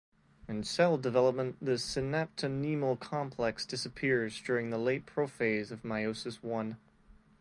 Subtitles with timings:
[0.47, 6.75] In cell development the synaptonemal complex disappears during the late prophase of meiosis I.